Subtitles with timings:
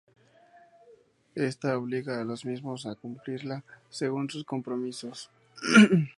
[1.35, 5.29] Ésta obliga a los mismos a cumplirla, según sus compromisos.